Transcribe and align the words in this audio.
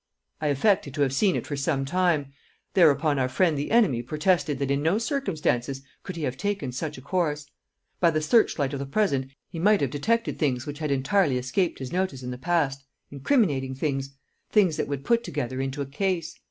I 0.41 0.47
affected 0.47 0.95
to 0.95 1.01
have 1.03 1.13
seen 1.13 1.35
it 1.35 1.45
for 1.45 1.55
some 1.55 1.85
time; 1.85 2.33
thereupon 2.73 3.19
our 3.19 3.29
friend 3.29 3.55
the 3.55 3.69
enemy 3.69 4.01
protested 4.01 4.57
that 4.57 4.71
in 4.71 4.81
no 4.81 4.97
circumstances 4.97 5.83
could 6.01 6.15
he 6.15 6.23
have 6.23 6.37
taken 6.37 6.71
such 6.71 6.97
a 6.97 7.01
course. 7.03 7.45
By 7.99 8.09
the 8.09 8.19
searchlight 8.19 8.73
of 8.73 8.79
the 8.79 8.87
present 8.87 9.31
he 9.47 9.59
might 9.59 9.79
have 9.79 9.91
detected 9.91 10.39
things 10.39 10.65
which 10.65 10.79
had 10.79 10.89
entirely 10.89 11.37
escaped 11.37 11.77
his 11.77 11.93
notice 11.93 12.23
in 12.23 12.31
the 12.31 12.39
past 12.39 12.83
incriminating 13.11 13.75
things 13.75 14.09
things 14.49 14.75
that 14.77 14.87
would 14.87 15.05
put 15.05 15.23
together 15.23 15.61
into 15.61 15.81
a 15.81 15.85
Case. 15.85 16.33